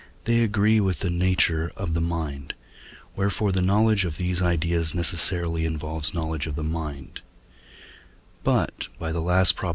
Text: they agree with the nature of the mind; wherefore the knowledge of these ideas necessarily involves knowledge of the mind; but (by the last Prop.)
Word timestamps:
they 0.23 0.41
agree 0.41 0.79
with 0.79 1.01
the 1.01 1.11
nature 1.11 1.71
of 1.77 1.93
the 1.93 2.01
mind; 2.01 2.55
wherefore 3.15 3.51
the 3.51 3.61
knowledge 3.61 4.03
of 4.03 4.17
these 4.17 4.41
ideas 4.41 4.95
necessarily 4.95 5.63
involves 5.63 6.11
knowledge 6.11 6.47
of 6.47 6.55
the 6.55 6.63
mind; 6.63 7.21
but 8.43 8.87
(by 8.97 9.11
the 9.11 9.21
last 9.21 9.55
Prop.) 9.55 9.69